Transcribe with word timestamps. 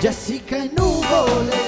Jessica 0.00 0.56
e 0.56 0.68
nuvole. 0.68 1.67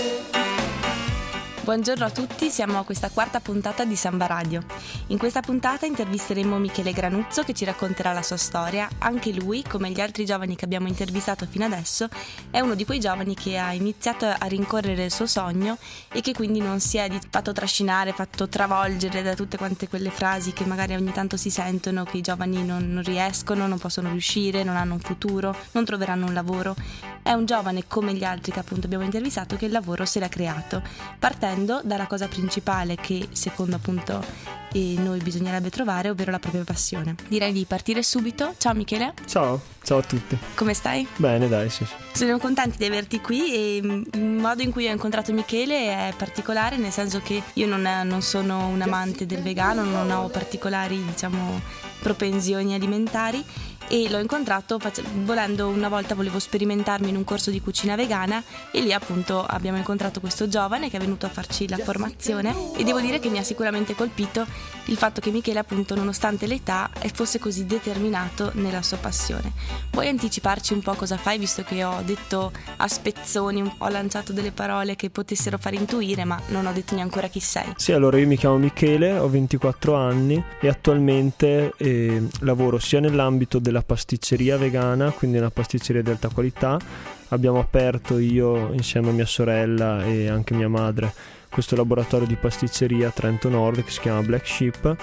Buongiorno 1.70 2.04
a 2.04 2.10
tutti, 2.10 2.50
siamo 2.50 2.80
a 2.80 2.84
questa 2.84 3.10
quarta 3.10 3.38
puntata 3.38 3.84
di 3.84 3.94
Samba 3.94 4.26
Radio. 4.26 4.60
In 5.06 5.18
questa 5.18 5.40
puntata 5.40 5.86
intervisteremo 5.86 6.58
Michele 6.58 6.90
Granuzzo 6.90 7.44
che 7.44 7.52
ci 7.52 7.64
racconterà 7.64 8.12
la 8.12 8.24
sua 8.24 8.36
storia. 8.36 8.88
Anche 8.98 9.32
lui, 9.32 9.62
come 9.62 9.88
gli 9.90 10.00
altri 10.00 10.24
giovani 10.24 10.56
che 10.56 10.64
abbiamo 10.64 10.88
intervistato 10.88 11.46
fino 11.46 11.66
adesso, 11.66 12.08
è 12.50 12.58
uno 12.58 12.74
di 12.74 12.84
quei 12.84 12.98
giovani 12.98 13.36
che 13.36 13.56
ha 13.56 13.72
iniziato 13.72 14.26
a 14.26 14.46
rincorrere 14.46 15.04
il 15.04 15.12
suo 15.12 15.26
sogno 15.26 15.78
e 16.12 16.20
che 16.22 16.32
quindi 16.32 16.58
non 16.58 16.80
si 16.80 16.96
è 16.96 17.08
fatto 17.30 17.52
trascinare, 17.52 18.14
fatto 18.14 18.48
travolgere 18.48 19.22
da 19.22 19.36
tutte 19.36 19.56
quante 19.56 19.86
quelle 19.86 20.10
frasi 20.10 20.52
che 20.52 20.64
magari 20.64 20.96
ogni 20.96 21.12
tanto 21.12 21.36
si 21.36 21.50
sentono 21.50 22.02
che 22.02 22.16
i 22.16 22.20
giovani 22.20 22.64
non, 22.64 23.00
riescono, 23.04 23.68
non 23.68 23.78
possono 23.78 24.10
riuscire, 24.10 24.64
non 24.64 24.74
hanno 24.74 24.94
un 24.94 25.00
futuro, 25.00 25.54
non 25.70 25.84
troveranno 25.84 26.26
un 26.26 26.34
lavoro. 26.34 26.74
È 27.22 27.32
un 27.32 27.44
giovane 27.44 27.86
come 27.86 28.14
gli 28.14 28.24
altri 28.24 28.50
che 28.50 28.58
appunto 28.58 28.86
abbiamo 28.86 29.04
intervistato 29.04 29.54
che 29.54 29.66
il 29.66 29.72
lavoro 29.72 30.04
se 30.04 30.18
l'ha 30.18 30.28
creato, 30.28 30.82
partendo 31.18 31.58
dalla 31.64 32.06
cosa 32.06 32.28
principale 32.28 32.96
che 32.96 33.28
secondo 33.32 33.76
appunto 33.76 34.24
eh, 34.72 34.94
noi 34.98 35.20
bisognerebbe 35.20 35.70
trovare, 35.70 36.10
ovvero 36.10 36.30
la 36.30 36.38
propria 36.38 36.64
passione. 36.64 37.14
Direi 37.28 37.52
di 37.52 37.64
partire 37.64 38.02
subito. 38.02 38.54
Ciao 38.58 38.74
Michele. 38.74 39.14
Ciao, 39.26 39.60
ciao 39.82 39.98
a 39.98 40.02
tutti. 40.02 40.38
Come 40.54 40.74
stai? 40.74 41.06
Bene, 41.16 41.48
dai, 41.48 41.68
sì. 41.70 41.84
Sono 42.12 42.38
contenti 42.38 42.78
di 42.78 42.84
averti 42.84 43.20
qui 43.20 43.52
e 43.52 43.76
il 43.76 44.20
modo 44.22 44.62
in 44.62 44.70
cui 44.70 44.86
ho 44.86 44.92
incontrato 44.92 45.32
Michele 45.32 46.08
è 46.08 46.14
particolare, 46.16 46.76
nel 46.76 46.92
senso 46.92 47.20
che 47.20 47.42
io 47.54 47.66
non, 47.66 47.82
non 48.04 48.22
sono 48.22 48.66
un 48.66 48.80
amante 48.80 49.26
del 49.26 49.42
vegano, 49.42 49.84
non 49.84 50.10
ho 50.10 50.28
particolari, 50.28 51.02
diciamo, 51.04 51.60
propensioni 52.00 52.74
alimentari 52.74 53.44
e 53.90 54.08
l'ho 54.08 54.18
incontrato 54.18 54.78
face- 54.78 55.02
volendo 55.24 55.66
una 55.66 55.88
volta 55.88 56.14
volevo 56.14 56.38
sperimentarmi 56.38 57.08
in 57.08 57.16
un 57.16 57.24
corso 57.24 57.50
di 57.50 57.60
cucina 57.60 57.96
vegana 57.96 58.40
e 58.70 58.80
lì 58.80 58.92
appunto 58.92 59.44
abbiamo 59.44 59.78
incontrato 59.78 60.20
questo 60.20 60.46
giovane 60.46 60.88
che 60.88 60.96
è 60.96 61.00
venuto 61.00 61.26
a 61.26 61.28
farci 61.28 61.68
la 61.68 61.76
formazione 61.76 62.72
e 62.76 62.84
devo 62.84 63.00
dire 63.00 63.18
che 63.18 63.28
mi 63.28 63.38
ha 63.38 63.42
sicuramente 63.42 63.96
colpito 63.96 64.46
il 64.90 64.96
fatto 64.96 65.20
che 65.20 65.30
Michele 65.30 65.60
appunto 65.60 65.94
nonostante 65.94 66.46
l'età 66.46 66.90
fosse 67.12 67.38
così 67.38 67.64
determinato 67.64 68.50
nella 68.54 68.82
sua 68.82 68.96
passione. 68.96 69.52
Vuoi 69.92 70.08
anticiparci 70.08 70.72
un 70.72 70.80
po' 70.80 70.94
cosa 70.94 71.16
fai 71.16 71.38
visto 71.38 71.62
che 71.62 71.84
ho 71.84 72.02
detto 72.04 72.52
a 72.76 72.88
spezzoni, 72.88 73.74
ho 73.78 73.88
lanciato 73.88 74.32
delle 74.32 74.50
parole 74.50 74.96
che 74.96 75.10
potessero 75.10 75.58
far 75.58 75.74
intuire 75.74 76.24
ma 76.24 76.40
non 76.48 76.66
ho 76.66 76.72
detto 76.72 76.94
neanche 76.94 77.28
chi 77.30 77.40
sei. 77.40 77.72
Sì, 77.76 77.92
allora 77.92 78.18
io 78.18 78.26
mi 78.26 78.36
chiamo 78.36 78.56
Michele, 78.56 79.18
ho 79.18 79.28
24 79.28 79.94
anni 79.94 80.42
e 80.60 80.68
attualmente 80.68 81.72
eh, 81.76 82.22
lavoro 82.40 82.78
sia 82.78 83.00
nell'ambito 83.00 83.58
della 83.58 83.82
pasticceria 83.82 84.56
vegana, 84.56 85.10
quindi 85.10 85.38
una 85.38 85.50
pasticceria 85.50 86.02
di 86.02 86.10
alta 86.10 86.28
qualità. 86.28 86.78
Abbiamo 87.28 87.60
aperto 87.60 88.18
io 88.18 88.72
insieme 88.72 89.10
a 89.10 89.12
mia 89.12 89.26
sorella 89.26 90.04
e 90.04 90.28
anche 90.28 90.54
mia 90.54 90.68
madre 90.68 91.38
questo 91.50 91.76
laboratorio 91.76 92.26
di 92.26 92.36
pasticceria 92.36 93.08
a 93.08 93.10
Trento 93.10 93.48
Nord 93.48 93.84
che 93.84 93.90
si 93.90 94.00
chiama 94.00 94.22
Black 94.22 94.46
Sheep 94.46 94.96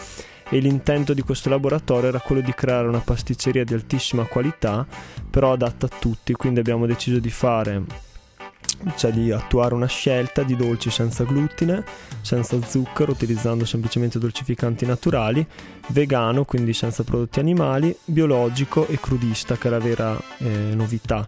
e 0.49 0.59
l'intento 0.59 1.13
di 1.13 1.21
questo 1.21 1.49
laboratorio 1.49 2.09
era 2.09 2.19
quello 2.19 2.41
di 2.41 2.53
creare 2.53 2.87
una 2.87 2.99
pasticceria 3.01 3.63
di 3.63 3.73
altissima 3.73 4.23
qualità 4.23 4.87
però 5.29 5.53
adatta 5.53 5.85
a 5.85 5.89
tutti, 5.99 6.33
quindi 6.33 6.59
abbiamo 6.59 6.85
deciso 6.85 7.19
di 7.19 7.29
fare 7.29 8.05
cioè 8.95 9.11
di 9.11 9.31
attuare 9.31 9.73
una 9.73 9.87
scelta 9.87 10.43
di 10.43 10.55
dolci 10.55 10.89
senza 10.91 11.23
glutine, 11.23 11.83
senza 12.21 12.61
zucchero, 12.61 13.11
utilizzando 13.11 13.65
semplicemente 13.65 14.19
dolcificanti 14.19 14.85
naturali, 14.85 15.45
vegano, 15.87 16.45
quindi 16.45 16.73
senza 16.73 17.03
prodotti 17.03 17.39
animali, 17.39 17.95
biologico 18.05 18.87
e 18.87 18.99
crudista, 18.99 19.57
che 19.57 19.67
è 19.67 19.71
la 19.71 19.79
vera 19.79 20.19
eh, 20.37 20.47
novità. 20.47 21.27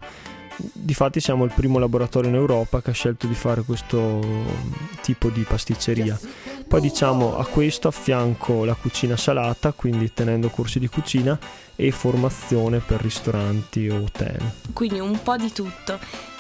Difatti 0.62 1.22
siamo 1.22 1.46
il 1.46 1.52
primo 1.54 1.80
laboratorio 1.80 2.30
in 2.30 2.36
Europa 2.36 2.82
che 2.82 2.90
ha 2.90 2.94
scelto 2.94 3.28
di 3.28 3.34
fare 3.34 3.62
questo 3.62 4.20
tipo 5.02 5.30
di 5.30 5.44
pasticceria. 5.44 6.20
Poi 6.68 6.82
diciamo 6.82 7.38
a 7.38 7.45
questo 7.45 7.88
affianco 7.88 8.66
la 8.66 8.76
cucina 8.76 9.16
salata, 9.16 9.72
quindi 9.72 10.14
tenendo 10.14 10.50
corsi 10.50 10.80
di 10.80 10.88
cucina 10.88 11.38
e 11.76 11.92
formazione 11.92 12.80
per 12.80 13.02
ristoranti 13.02 13.88
o 13.88 14.04
hotel. 14.04 14.52
Quindi 14.73 15.00
un 15.00 15.22
po' 15.23 15.38
di 15.38 15.52
tutto. 15.52 15.98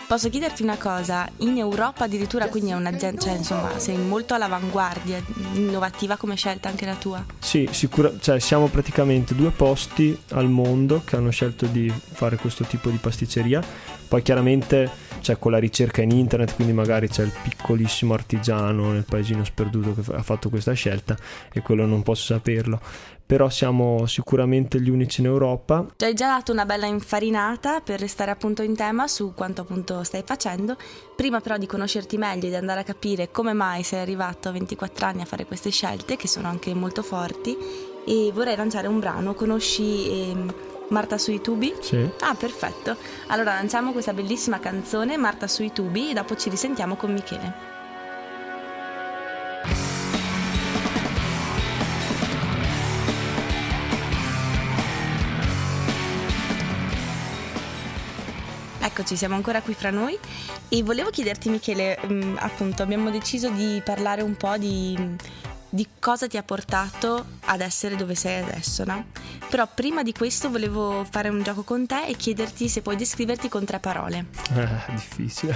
Posso 0.09 0.29
chiederti 0.29 0.63
una 0.63 0.75
cosa? 0.75 1.29
In 1.37 1.55
Europa 1.59 2.05
addirittura 2.05 2.47
quindi 2.47 2.71
è 2.71 2.73
un'azienda, 2.73 3.21
cioè 3.21 3.33
insomma 3.33 3.77
sei 3.77 3.95
molto 3.95 4.33
all'avanguardia, 4.33 5.23
innovativa 5.53 6.17
come 6.17 6.33
scelta 6.35 6.67
anche 6.67 6.87
la 6.87 6.95
tua? 6.95 7.23
Sì, 7.37 7.69
sicura, 7.71 8.11
cioè 8.19 8.39
siamo 8.39 8.69
praticamente 8.69 9.35
due 9.35 9.51
posti 9.51 10.19
al 10.31 10.49
mondo 10.49 11.03
che 11.05 11.15
hanno 11.15 11.29
scelto 11.29 11.67
di 11.67 11.93
fare 11.93 12.37
questo 12.37 12.63
tipo 12.63 12.89
di 12.89 12.97
pasticceria. 12.97 13.63
Poi 14.07 14.23
chiaramente 14.23 14.89
c'è 15.19 15.37
con 15.37 15.51
la 15.51 15.59
ricerca 15.59 16.01
in 16.01 16.11
internet, 16.11 16.55
quindi 16.55 16.73
magari 16.73 17.07
c'è 17.07 17.23
il 17.23 17.31
piccolissimo 17.43 18.13
artigiano 18.13 18.91
nel 18.91 19.05
paesino 19.05 19.43
sperduto 19.43 19.93
che 19.93 20.13
ha 20.13 20.23
fatto 20.23 20.49
questa 20.49 20.73
scelta 20.73 21.15
e 21.53 21.61
quello 21.61 21.85
non 21.85 22.03
posso 22.03 22.33
saperlo 22.33 22.79
però 23.29 23.47
siamo 23.47 24.07
sicuramente 24.07 24.81
gli 24.81 24.89
unici 24.89 25.21
in 25.21 25.27
Europa. 25.27 25.85
Ci 25.95 26.03
hai 26.03 26.15
già 26.15 26.25
dato 26.25 26.51
una 26.51 26.65
bella 26.65 26.87
infarinata 26.87 27.79
per 27.79 27.99
restare 27.99 28.31
appunto 28.31 28.63
in 28.63 28.75
tema 28.75 29.07
su 29.07 29.35
quanto 29.35 29.61
appunto 29.61 30.01
stai 30.01 30.23
facendo. 30.25 30.75
Prima 31.15 31.39
però 31.39 31.55
di 31.59 31.67
conoscerti 31.67 32.17
meglio 32.17 32.47
e 32.47 32.49
di 32.49 32.55
andare 32.55 32.79
a 32.79 32.83
capire 32.83 33.29
come 33.29 33.53
mai 33.53 33.83
sei 33.83 33.99
arrivato 33.99 34.49
a 34.49 34.51
24 34.51 35.05
anni 35.05 35.21
a 35.21 35.25
fare 35.25 35.45
queste 35.45 35.69
scelte, 35.69 36.15
che 36.15 36.27
sono 36.27 36.47
anche 36.47 36.73
molto 36.73 37.03
forti, 37.03 37.55
e 38.03 38.31
vorrei 38.33 38.55
lanciare 38.55 38.87
un 38.87 38.97
brano. 38.97 39.35
Conosci 39.35 40.09
eh, 40.09 40.35
Marta 40.89 41.17
sui 41.17 41.39
tubi? 41.39 41.73
Sì. 41.79 42.09
Ah, 42.21 42.35
perfetto. 42.35 42.97
Allora 43.27 43.53
lanciamo 43.53 43.91
questa 43.91 44.13
bellissima 44.13 44.59
canzone, 44.59 45.17
Marta 45.17 45.47
sui 45.47 45.71
tubi, 45.71 46.09
e 46.09 46.13
dopo 46.13 46.35
ci 46.35 46.49
risentiamo 46.49 46.95
con 46.95 47.13
Michele. 47.13 47.77
Eccoci, 58.81 59.15
siamo 59.15 59.35
ancora 59.35 59.61
qui 59.61 59.73
fra 59.73 59.91
noi 59.91 60.17
e 60.67 60.83
volevo 60.83 61.09
chiederti 61.09 61.49
Michele, 61.49 61.99
mm, 62.05 62.37
appunto 62.39 62.81
abbiamo 62.81 63.11
deciso 63.11 63.49
di 63.49 63.81
parlare 63.85 64.21
un 64.21 64.35
po' 64.35 64.57
di, 64.57 65.15
di, 65.69 65.87
cosa 65.99 66.27
ti 66.27 66.37
ha 66.37 66.43
portato 66.43 67.25
ad 67.45 67.61
essere 67.61 67.95
dove 67.95 68.15
sei 68.15 68.41
adesso, 68.41 68.83
no? 68.83 69.05
Però 69.49 69.67
prima 69.73 70.03
di 70.03 70.13
questo 70.13 70.49
volevo 70.49 71.05
fare 71.09 71.29
un 71.29 71.41
gioco 71.43 71.63
con 71.63 71.85
te 71.85 72.05
e 72.05 72.15
chiederti 72.15 72.67
se 72.67 72.81
puoi 72.81 72.95
descriverti 72.95 73.49
con 73.49 73.65
tre 73.65 73.79
parole. 73.79 74.25
Eh, 74.53 74.91
difficile. 74.91 75.55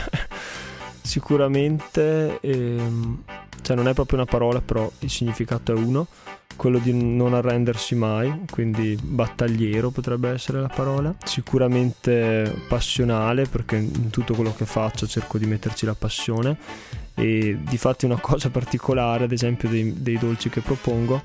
Sicuramente, 1.02 2.40
ehm, 2.42 3.24
cioè 3.62 3.76
non 3.76 3.88
è 3.88 3.94
proprio 3.94 4.20
una 4.20 4.28
parola, 4.28 4.62
però 4.62 4.90
il 5.00 5.10
significato 5.10 5.74
è 5.74 5.76
uno 5.76 6.08
quello 6.56 6.80
di 6.80 6.94
non 6.94 7.34
arrendersi 7.34 7.96
mai, 7.96 8.46
quindi 8.50 8.98
battagliero 9.02 9.90
potrebbe 9.90 10.30
essere 10.30 10.62
la 10.62 10.70
parola, 10.70 11.14
sicuramente 11.24 12.54
passionale 12.68 13.46
perché 13.46 13.78
in 13.78 14.10
tutto 14.10 14.34
quello 14.34 14.54
che 14.56 14.66
faccio 14.66 15.08
cerco 15.08 15.38
di 15.38 15.46
metterci 15.46 15.86
la 15.86 15.96
passione. 15.96 16.58
E 17.16 17.60
di 17.62 17.78
fatti 17.78 18.06
una 18.06 18.20
cosa 18.20 18.50
particolare, 18.50 19.26
ad 19.26 19.32
esempio 19.32 19.70
dei, 19.70 19.94
dei 20.02 20.18
dolci 20.18 20.50
che 20.50 20.62
propongo, 20.62 21.22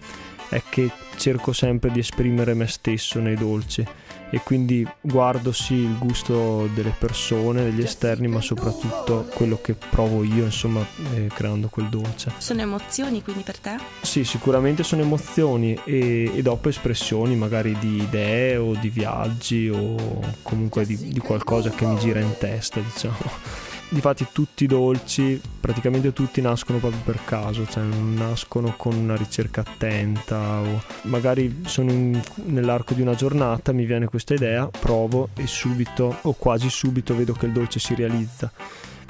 è 0.48 0.62
che 0.68 0.90
cerco 1.16 1.52
sempre 1.52 1.90
di 1.90 1.98
esprimere 1.98 2.54
me 2.54 2.66
stesso 2.66 3.18
nei 3.18 3.34
dolci 3.34 3.84
e 4.30 4.40
quindi 4.42 4.86
guardo 5.00 5.52
sì 5.52 5.74
il 5.74 5.96
gusto 5.98 6.68
delle 6.74 6.94
persone, 6.96 7.64
degli 7.64 7.80
esterni, 7.80 8.28
ma 8.28 8.40
soprattutto 8.40 9.26
quello 9.34 9.58
che 9.60 9.74
provo 9.74 10.22
io, 10.22 10.44
insomma, 10.44 10.84
eh, 11.14 11.28
creando 11.32 11.68
quel 11.68 11.88
dolce. 11.88 12.32
Sono 12.36 12.60
emozioni 12.60 13.22
quindi 13.22 13.42
per 13.42 13.58
te? 13.58 13.76
Sì, 14.02 14.24
sicuramente 14.24 14.82
sono 14.82 15.02
emozioni 15.02 15.78
e, 15.84 16.30
e 16.36 16.42
dopo 16.42 16.68
espressioni 16.68 17.36
magari 17.36 17.76
di 17.78 18.02
idee 18.02 18.56
o 18.56 18.74
di 18.74 18.90
viaggi 18.90 19.68
o 19.70 19.96
comunque 20.42 20.84
di, 20.84 20.96
di 20.96 21.20
qualcosa 21.20 21.70
che 21.70 21.86
mi 21.86 21.98
gira 21.98 22.20
in 22.20 22.34
testa, 22.38 22.80
diciamo. 22.80 23.67
Difatti 23.90 24.26
tutti 24.32 24.64
i 24.64 24.66
dolci, 24.66 25.40
praticamente 25.60 26.12
tutti 26.12 26.42
nascono 26.42 26.78
proprio 26.78 27.00
per 27.02 27.24
caso, 27.24 27.66
cioè 27.66 27.82
non 27.82 28.14
nascono 28.14 28.74
con 28.76 28.94
una 28.94 29.16
ricerca 29.16 29.62
attenta 29.62 30.60
o 30.60 30.82
magari 31.04 31.62
sono 31.64 31.90
in, 31.90 32.20
nell'arco 32.44 32.92
di 32.92 33.00
una 33.00 33.14
giornata, 33.14 33.72
mi 33.72 33.86
viene 33.86 34.04
questa 34.04 34.34
idea, 34.34 34.66
provo 34.66 35.30
e 35.34 35.46
subito 35.46 36.18
o 36.20 36.32
quasi 36.34 36.68
subito 36.68 37.16
vedo 37.16 37.32
che 37.32 37.46
il 37.46 37.52
dolce 37.52 37.78
si 37.78 37.94
realizza. 37.94 38.52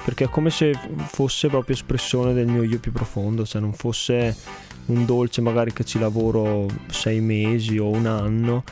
Perché 0.01 0.23
è 0.23 0.29
come 0.29 0.49
se 0.49 0.73
fosse 1.07 1.49
proprio 1.49 1.75
espressione 1.75 2.33
del 2.33 2.47
mio 2.47 2.63
io 2.63 2.79
più 2.79 2.93
profondo, 2.93 3.45
cioè 3.45 3.59
non 3.59 3.73
fosse 3.73 4.33
un 4.85 5.05
dolce 5.05 5.41
magari 5.41 5.73
che 5.73 5.83
ci 5.83 5.99
lavoro 5.99 6.67
sei 6.89 7.19
mesi 7.19 7.77
o 7.77 7.89
un 7.89 8.05
anno 8.05 8.63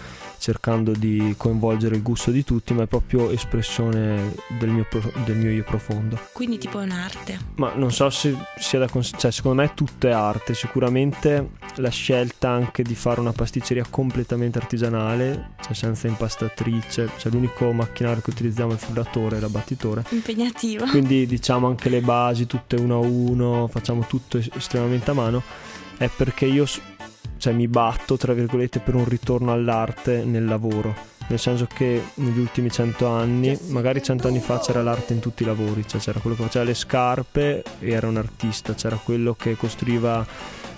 cercando 0.47 0.93
di 0.93 1.33
coinvolgere 1.35 1.97
il 1.97 2.01
gusto 2.01 2.31
di 2.31 2.45
tutti, 2.45 2.73
ma 2.73 2.83
è 2.83 2.85
proprio 2.85 3.31
espressione 3.31 4.33
del 4.57 4.69
mio, 4.69 4.87
del 5.25 5.35
mio 5.35 5.51
io 5.51 5.65
profondo. 5.65 6.17
Quindi 6.31 6.57
tipo 6.57 6.79
è 6.79 6.83
un'arte? 6.83 7.37
Ma 7.55 7.73
non 7.75 7.91
so 7.91 8.09
se 8.09 8.33
sia 8.57 8.79
da 8.79 8.87
considerare, 8.87 9.23
cioè 9.23 9.31
secondo 9.31 9.61
me 9.61 9.73
tutto 9.73 10.07
è 10.07 10.11
arte, 10.11 10.53
sicuramente 10.53 11.49
la 11.75 11.89
scelta 11.89 12.49
anche 12.49 12.81
di 12.81 12.95
fare 12.95 13.19
una 13.19 13.33
pasticceria 13.33 13.85
completamente 13.89 14.57
artigianale, 14.57 15.55
cioè 15.61 15.73
senza 15.73 16.07
impastatrice, 16.07 17.09
cioè 17.17 17.29
l'unico 17.29 17.73
macchinario 17.73 18.21
che 18.21 18.29
utilizziamo 18.29 18.71
è 18.71 18.75
il 18.75 18.79
frullatore 18.79 19.35
e 19.35 19.39
l'abbattitore. 19.41 20.05
Impegnativo. 20.11 20.85
Quindi 20.85 21.25
diciamo 21.25 21.67
anche 21.67 21.89
le 21.89 21.99
basi 21.99 22.47
tutte 22.47 22.77
uno 22.77 22.95
a 22.95 23.05
uno, 23.05 23.67
facciamo 23.67 24.05
tutto 24.07 24.37
estremamente 24.37 25.11
a 25.11 25.13
mano, 25.13 25.43
è 25.97 26.09
perché 26.15 26.45
io 26.45 26.65
cioè, 27.37 27.53
mi 27.53 27.67
batto, 27.67 28.17
tra 28.17 28.33
virgolette, 28.33 28.79
per 28.79 28.95
un 28.95 29.05
ritorno 29.05 29.51
all'arte 29.51 30.23
nel 30.23 30.45
lavoro. 30.45 31.15
Nel 31.29 31.39
senso 31.39 31.67
che 31.73 32.01
negli 32.15 32.39
ultimi 32.39 32.71
cento 32.71 33.07
anni, 33.07 33.57
magari 33.67 34.01
cento 34.01 34.27
anni 34.27 34.39
fa 34.39 34.59
c'era 34.59 34.81
l'arte 34.81 35.11
in 35.11 35.19
tutti 35.19 35.43
i 35.43 35.45
lavori, 35.45 35.85
cioè 35.85 35.99
c'era 35.99 36.19
quello 36.19 36.37
che 36.37 36.43
faceva 36.43 36.63
le 36.63 36.73
scarpe 36.73 37.63
e 37.79 37.91
era 37.91 38.07
un 38.07 38.15
artista, 38.15 38.73
c'era 38.73 38.95
quello 38.95 39.33
che 39.33 39.57
costruiva 39.57 40.25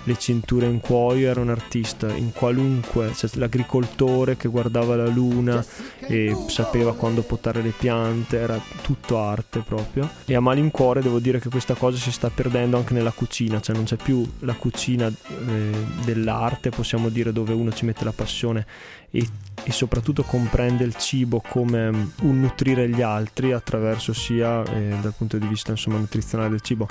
le 0.03 0.17
cinture 0.17 0.65
in 0.65 0.79
cuoio 0.79 1.29
era 1.29 1.39
un 1.39 1.49
artista 1.49 2.11
in 2.13 2.31
qualunque, 2.31 3.13
cioè 3.13 3.29
l'agricoltore 3.33 4.37
che 4.37 4.47
guardava 4.47 4.95
la 4.95 5.07
luna 5.07 5.63
e 5.99 6.35
sapeva 6.47 6.93
quando 6.93 7.21
potare 7.21 7.61
le 7.61 7.73
piante, 7.77 8.39
era 8.39 8.59
tutto 8.81 9.19
arte 9.19 9.59
proprio. 9.59 10.09
E 10.25 10.35
a 10.35 10.39
malincuore 10.39 11.01
devo 11.01 11.19
dire 11.19 11.39
che 11.39 11.49
questa 11.49 11.75
cosa 11.75 11.97
si 11.97 12.11
sta 12.11 12.29
perdendo 12.29 12.77
anche 12.77 12.93
nella 12.93 13.11
cucina, 13.11 13.59
cioè 13.59 13.75
non 13.75 13.85
c'è 13.85 13.97
più 13.97 14.27
la 14.39 14.53
cucina 14.53 15.07
eh, 15.07 15.71
dell'arte, 16.03 16.69
possiamo 16.69 17.09
dire 17.09 17.31
dove 17.31 17.53
uno 17.53 17.71
ci 17.71 17.85
mette 17.85 18.03
la 18.03 18.13
passione 18.13 18.65
e, 19.11 19.27
e, 19.63 19.71
soprattutto 19.71 20.23
comprende 20.23 20.83
il 20.83 20.95
cibo 20.95 21.41
come 21.47 21.87
un 22.21 22.39
nutrire 22.39 22.87
gli 22.87 23.01
altri 23.01 23.51
attraverso 23.51 24.13
sia 24.13 24.63
eh, 24.63 24.95
dal 25.01 25.13
punto 25.17 25.37
di 25.37 25.47
vista 25.47 25.71
insomma, 25.71 25.97
nutrizionale 25.97 26.49
del 26.49 26.61
cibo, 26.61 26.87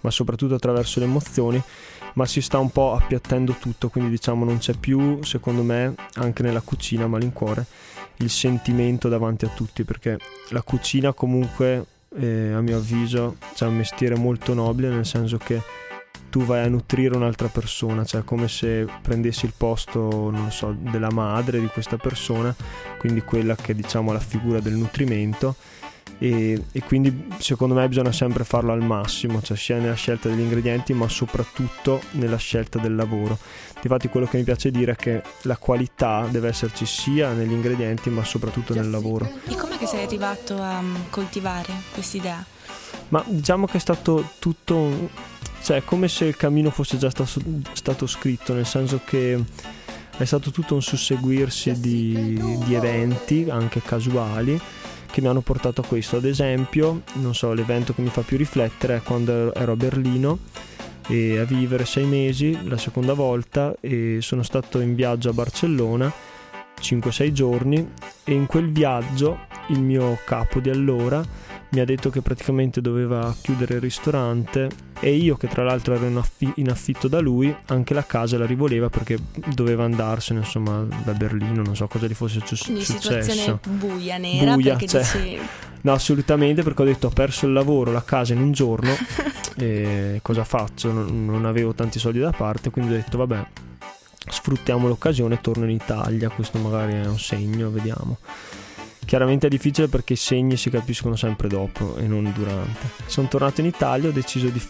ma 0.00 0.10
soprattutto 0.10 0.54
attraverso 0.54 1.00
le 1.00 1.06
emozioni 1.06 1.62
ma 2.14 2.26
si 2.26 2.40
sta 2.40 2.58
un 2.58 2.70
po' 2.70 2.94
appiattendo 2.94 3.56
tutto, 3.58 3.88
quindi 3.88 4.10
diciamo 4.10 4.44
non 4.44 4.58
c'è 4.58 4.74
più, 4.74 5.22
secondo 5.22 5.62
me, 5.62 5.94
anche 6.14 6.42
nella 6.42 6.60
cucina 6.60 7.06
malincuore, 7.06 7.66
il 8.16 8.30
sentimento 8.30 9.08
davanti 9.08 9.44
a 9.44 9.48
tutti, 9.48 9.84
perché 9.84 10.18
la 10.50 10.62
cucina 10.62 11.12
comunque, 11.12 11.86
eh, 12.16 12.52
a 12.52 12.60
mio 12.60 12.76
avviso, 12.76 13.36
c'è 13.54 13.66
un 13.66 13.76
mestiere 13.76 14.16
molto 14.16 14.54
nobile, 14.54 14.88
nel 14.88 15.06
senso 15.06 15.38
che 15.38 15.60
tu 16.30 16.44
vai 16.44 16.64
a 16.64 16.68
nutrire 16.68 17.14
un'altra 17.14 17.48
persona, 17.48 18.04
cioè 18.04 18.24
come 18.24 18.48
se 18.48 18.86
prendessi 19.02 19.44
il 19.44 19.52
posto, 19.54 20.30
non 20.30 20.50
so, 20.50 20.74
della 20.78 21.10
madre 21.10 21.60
di 21.60 21.66
questa 21.66 21.98
persona, 21.98 22.54
quindi 22.98 23.20
quella 23.20 23.54
che 23.54 23.74
diciamo 23.74 24.10
è 24.10 24.14
la 24.14 24.20
figura 24.20 24.60
del 24.60 24.72
nutrimento 24.72 25.56
e, 26.18 26.62
e, 26.72 26.82
quindi 26.82 27.28
secondo 27.38 27.74
me 27.74 27.88
bisogna 27.88 28.12
sempre 28.12 28.44
farlo 28.44 28.72
al 28.72 28.82
massimo, 28.82 29.42
cioè 29.42 29.56
sia 29.56 29.78
nella 29.78 29.94
scelta 29.94 30.28
degli 30.28 30.40
ingredienti 30.40 30.92
ma 30.92 31.08
soprattutto 31.08 32.00
nella 32.12 32.36
scelta 32.36 32.78
del 32.78 32.94
lavoro. 32.94 33.38
Infatti 33.82 34.08
quello 34.08 34.26
che 34.26 34.36
mi 34.36 34.44
piace 34.44 34.70
dire 34.70 34.92
è 34.92 34.96
che 34.96 35.22
la 35.42 35.56
qualità 35.56 36.26
deve 36.30 36.48
esserci 36.48 36.86
sia 36.86 37.32
negli 37.32 37.52
ingredienti 37.52 38.10
ma 38.10 38.24
soprattutto 38.24 38.74
nel 38.74 38.90
lavoro. 38.90 39.28
E 39.48 39.56
com'è 39.56 39.76
che 39.76 39.86
sei 39.86 40.04
arrivato 40.04 40.56
a 40.60 40.80
mm, 40.80 40.94
coltivare 41.10 41.72
quest'idea? 41.92 42.44
Ma 43.08 43.24
diciamo 43.26 43.66
che 43.66 43.78
è 43.78 43.80
stato 43.80 44.30
tutto, 44.38 45.10
cioè 45.62 45.78
è 45.78 45.84
come 45.84 46.08
se 46.08 46.26
il 46.26 46.36
cammino 46.36 46.70
fosse 46.70 46.96
già 46.98 47.10
stato, 47.10 47.40
stato 47.72 48.06
scritto, 48.06 48.54
nel 48.54 48.66
senso 48.66 49.00
che 49.04 49.42
è 50.16 50.24
stato 50.24 50.50
tutto 50.50 50.74
un 50.74 50.82
susseguirsi 50.82 51.80
di, 51.80 52.58
di 52.64 52.74
eventi 52.74 53.46
anche 53.50 53.82
casuali 53.82 54.60
che 55.12 55.20
mi 55.20 55.28
hanno 55.28 55.42
portato 55.42 55.82
a 55.82 55.84
questo. 55.84 56.16
Ad 56.16 56.24
esempio, 56.24 57.02
non 57.14 57.34
so, 57.34 57.52
l'evento 57.52 57.92
che 57.92 58.00
mi 58.00 58.08
fa 58.08 58.22
più 58.22 58.38
riflettere 58.38 58.96
è 58.96 59.02
quando 59.02 59.54
ero 59.54 59.72
a 59.72 59.76
Berlino 59.76 60.38
e 61.06 61.38
a 61.38 61.44
vivere 61.44 61.84
sei 61.84 62.06
mesi 62.06 62.58
la 62.66 62.78
seconda 62.78 63.12
volta 63.12 63.74
e 63.80 64.18
sono 64.20 64.42
stato 64.42 64.80
in 64.80 64.94
viaggio 64.94 65.28
a 65.28 65.32
Barcellona 65.34 66.10
5-6 66.80 67.32
giorni 67.32 67.92
e 68.24 68.32
in 68.32 68.46
quel 68.46 68.72
viaggio 68.72 69.40
il 69.68 69.80
mio 69.80 70.18
capo 70.24 70.60
di 70.60 70.70
allora 70.70 71.22
mi 71.72 71.80
ha 71.80 71.84
detto 71.86 72.10
che 72.10 72.20
praticamente 72.20 72.80
doveva 72.82 73.34
chiudere 73.40 73.74
il 73.74 73.80
ristorante 73.80 74.68
e 75.00 75.14
io 75.14 75.36
che 75.36 75.48
tra 75.48 75.64
l'altro 75.64 75.94
ero 75.94 76.06
in, 76.06 76.16
affi- 76.16 76.52
in, 76.56 76.68
affitto 76.68 77.08
da 77.08 77.18
lui 77.18 77.54
anche 77.66 77.94
la 77.94 78.04
casa 78.04 78.36
la 78.36 78.44
rivoleva 78.44 78.90
perché 78.90 79.18
doveva 79.54 79.84
andarsene 79.84 80.40
insomma 80.40 80.86
da 81.02 81.12
Berlino 81.12 81.62
non 81.62 81.74
so 81.74 81.86
cosa 81.86 82.06
gli 82.06 82.14
fosse 82.14 82.40
su- 82.44 82.62
Quindi 82.64 82.84
successo. 82.84 83.22
situazione 83.22 83.58
buia 83.68 84.18
nera 84.18 84.54
buia, 84.54 84.76
perché 84.76 84.86
cioè, 84.86 85.00
dici... 85.00 85.38
no 85.80 85.92
assolutamente 85.92 86.62
perché 86.62 86.82
ho 86.82 86.86
detto 86.86 87.06
ho 87.06 87.10
perso 87.10 87.46
il 87.46 87.52
lavoro 87.52 87.90
la 87.90 88.04
casa 88.04 88.34
in 88.34 88.42
un 88.42 88.52
giorno 88.52 88.94
e 89.56 90.20
cosa 90.22 90.44
faccio? 90.44 90.92
Non, 90.92 91.24
non 91.24 91.46
avevo 91.46 91.72
tanti 91.72 91.98
soldi 91.98 92.18
da 92.18 92.32
parte 92.32 92.70
quindi 92.70 92.92
ho 92.92 92.96
detto 92.96 93.16
vabbè 93.16 93.46
sfruttiamo 94.28 94.88
l'occasione 94.88 95.40
torno 95.40 95.64
in 95.64 95.70
Italia 95.70 96.28
questo 96.28 96.58
magari 96.58 96.92
è 96.92 97.06
un 97.06 97.18
segno 97.18 97.70
vediamo 97.70 98.18
Chiaramente 99.04 99.46
è 99.46 99.50
difficile 99.50 99.88
perché 99.88 100.14
i 100.14 100.16
segni 100.16 100.56
si 100.56 100.70
capiscono 100.70 101.16
sempre 101.16 101.48
dopo 101.48 101.96
e 101.96 102.06
non 102.06 102.32
durante. 102.34 102.88
Sono 103.06 103.28
tornato 103.28 103.60
in 103.60 103.66
Italia, 103.66 104.08
ho 104.08 104.12
deciso 104.12 104.48
di, 104.48 104.62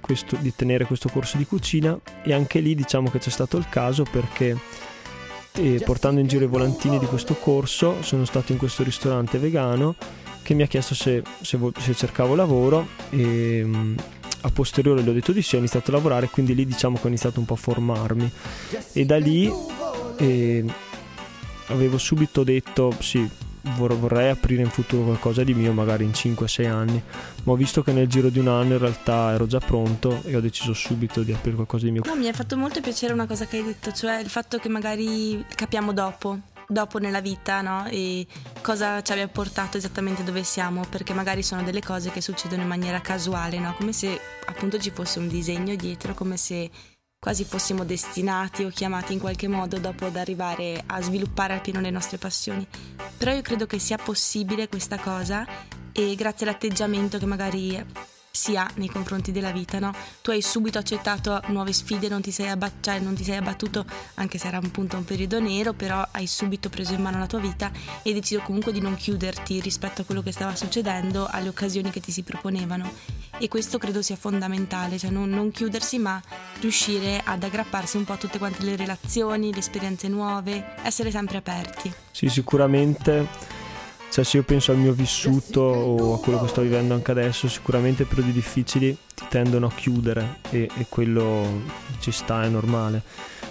questo, 0.00 0.36
di 0.36 0.54
tenere 0.54 0.84
questo 0.84 1.08
corso 1.08 1.36
di 1.36 1.46
cucina 1.46 1.98
e 2.22 2.32
anche 2.32 2.60
lì 2.60 2.74
diciamo 2.74 3.10
che 3.10 3.18
c'è 3.18 3.30
stato 3.30 3.56
il 3.56 3.68
caso 3.68 4.04
perché 4.04 4.56
eh, 5.56 5.80
portando 5.84 6.20
in 6.20 6.26
giro 6.26 6.44
i 6.44 6.48
volantini 6.48 6.98
di 6.98 7.06
questo 7.06 7.34
corso 7.34 8.02
sono 8.02 8.24
stato 8.24 8.52
in 8.52 8.58
questo 8.58 8.82
ristorante 8.82 9.38
vegano 9.38 9.94
che 10.42 10.54
mi 10.54 10.62
ha 10.62 10.66
chiesto 10.66 10.94
se, 10.94 11.22
se, 11.40 11.58
se 11.78 11.94
cercavo 11.94 12.34
lavoro 12.34 12.86
e 13.10 13.62
mm, 13.64 13.96
a 14.42 14.50
posteriore 14.50 15.02
gli 15.02 15.08
ho 15.08 15.12
detto 15.12 15.32
di 15.32 15.42
sì, 15.42 15.54
ho 15.56 15.58
iniziato 15.58 15.90
a 15.90 15.94
lavorare, 15.94 16.28
quindi 16.28 16.54
lì 16.54 16.66
diciamo 16.66 16.96
che 16.96 17.04
ho 17.04 17.08
iniziato 17.08 17.40
un 17.40 17.46
po' 17.46 17.54
a 17.54 17.56
formarmi 17.56 18.30
e 18.92 19.04
da 19.06 19.16
lì 19.16 19.50
eh, 20.18 20.64
avevo 21.68 21.98
subito 21.98 22.44
detto 22.44 22.94
sì, 23.00 23.26
vorrei 23.76 24.30
aprire 24.30 24.62
in 24.62 24.70
futuro 24.70 25.04
qualcosa 25.04 25.42
di 25.42 25.54
mio, 25.54 25.72
magari 25.72 26.04
in 26.04 26.10
5-6 26.10 26.68
anni, 26.68 27.02
ma 27.44 27.52
ho 27.52 27.56
visto 27.56 27.82
che 27.82 27.92
nel 27.92 28.06
giro 28.06 28.28
di 28.28 28.38
un 28.38 28.48
anno 28.48 28.74
in 28.74 28.78
realtà 28.78 29.32
ero 29.32 29.46
già 29.46 29.58
pronto 29.58 30.22
e 30.24 30.36
ho 30.36 30.40
deciso 30.40 30.72
subito 30.72 31.22
di 31.22 31.32
aprire 31.32 31.54
qualcosa 31.54 31.84
di 31.86 31.90
mio. 31.90 32.02
No, 32.04 32.14
mi 32.14 32.28
ha 32.28 32.32
fatto 32.32 32.56
molto 32.56 32.80
piacere 32.80 33.12
una 33.12 33.26
cosa 33.26 33.46
che 33.46 33.58
hai 33.58 33.64
detto, 33.64 33.92
cioè 33.92 34.20
il 34.20 34.28
fatto 34.28 34.58
che 34.58 34.68
magari 34.68 35.44
capiamo 35.54 35.92
dopo, 35.92 36.38
dopo 36.66 36.98
nella 36.98 37.20
vita, 37.20 37.60
no? 37.62 37.86
E 37.86 38.26
cosa 38.60 39.02
ci 39.02 39.12
abbia 39.12 39.28
portato 39.28 39.76
esattamente 39.76 40.24
dove 40.24 40.42
siamo, 40.42 40.84
perché 40.88 41.12
magari 41.14 41.42
sono 41.42 41.62
delle 41.62 41.82
cose 41.82 42.10
che 42.10 42.20
succedono 42.20 42.62
in 42.62 42.68
maniera 42.68 43.00
casuale, 43.00 43.58
no? 43.58 43.74
Come 43.74 43.92
se 43.92 44.18
appunto 44.46 44.78
ci 44.78 44.90
fosse 44.90 45.18
un 45.18 45.28
disegno 45.28 45.74
dietro, 45.74 46.14
come 46.14 46.36
se 46.36 46.70
quasi 47.24 47.44
fossimo 47.44 47.84
destinati 47.84 48.64
o 48.64 48.68
chiamati 48.68 49.14
in 49.14 49.18
qualche 49.18 49.48
modo 49.48 49.78
dopo 49.78 50.04
ad 50.04 50.16
arrivare 50.16 50.82
a 50.84 51.00
sviluppare 51.00 51.54
appieno 51.54 51.80
le 51.80 51.88
nostre 51.88 52.18
passioni. 52.18 52.66
Però 53.16 53.32
io 53.32 53.40
credo 53.40 53.64
che 53.64 53.78
sia 53.78 53.96
possibile 53.96 54.68
questa 54.68 54.98
cosa 54.98 55.46
e 55.90 56.14
grazie 56.16 56.46
all'atteggiamento 56.46 57.16
che 57.16 57.24
magari 57.24 57.82
si 58.36 58.56
ha 58.56 58.68
nei 58.74 58.88
confronti 58.88 59.30
della 59.30 59.52
vita, 59.52 59.78
no? 59.78 59.94
Tu 60.20 60.32
hai 60.32 60.42
subito 60.42 60.76
accettato 60.78 61.40
nuove 61.46 61.72
sfide, 61.72 62.08
non 62.08 62.20
ti 62.20 62.32
sei, 62.32 62.48
abbat- 62.48 62.82
cioè 62.82 62.98
non 62.98 63.14
ti 63.14 63.22
sei 63.22 63.36
abbattuto, 63.36 63.84
anche 64.14 64.38
se 64.38 64.48
era 64.48 64.56
appunto 64.56 64.96
un 64.96 65.04
periodo 65.04 65.38
nero, 65.38 65.72
però 65.72 66.04
hai 66.10 66.26
subito 66.26 66.68
preso 66.68 66.94
in 66.94 67.00
mano 67.00 67.18
la 67.18 67.28
tua 67.28 67.38
vita 67.38 67.70
e 68.02 68.10
hai 68.10 68.12
deciso 68.12 68.40
comunque 68.40 68.72
di 68.72 68.80
non 68.80 68.96
chiuderti 68.96 69.60
rispetto 69.60 70.02
a 70.02 70.04
quello 70.04 70.20
che 70.20 70.32
stava 70.32 70.56
succedendo, 70.56 71.28
alle 71.30 71.48
occasioni 71.48 71.90
che 71.90 72.00
ti 72.00 72.10
si 72.10 72.22
proponevano. 72.24 72.90
E 73.38 73.46
questo 73.46 73.78
credo 73.78 74.02
sia 74.02 74.16
fondamentale, 74.16 74.98
cioè 74.98 75.10
non, 75.10 75.30
non 75.30 75.52
chiudersi 75.52 75.98
ma 75.98 76.20
riuscire 76.58 77.20
ad 77.24 77.42
aggrapparsi 77.42 77.96
un 77.96 78.04
po' 78.04 78.14
a 78.14 78.16
tutte 78.16 78.38
quante 78.38 78.64
le 78.64 78.74
relazioni, 78.74 79.52
le 79.52 79.60
esperienze 79.60 80.08
nuove, 80.08 80.74
essere 80.82 81.12
sempre 81.12 81.36
aperti. 81.36 81.92
Sì, 82.10 82.28
sicuramente 82.28 83.62
cioè 84.14 84.22
se 84.22 84.36
io 84.36 84.44
penso 84.44 84.70
al 84.70 84.78
mio 84.78 84.92
vissuto 84.92 85.60
o 85.60 86.14
a 86.14 86.20
quello 86.20 86.40
che 86.40 86.46
sto 86.46 86.60
vivendo 86.60 86.94
anche 86.94 87.10
adesso, 87.10 87.48
sicuramente 87.48 88.04
periodi 88.04 88.30
difficili 88.30 88.96
ti 89.12 89.24
tendono 89.28 89.66
a 89.66 89.72
chiudere 89.72 90.36
e, 90.50 90.70
e 90.72 90.86
quello 90.88 91.62
ci 91.98 92.12
sta, 92.12 92.44
è 92.44 92.48
normale. 92.48 93.02